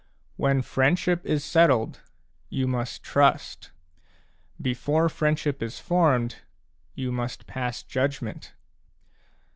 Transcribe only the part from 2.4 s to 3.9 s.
you must trust;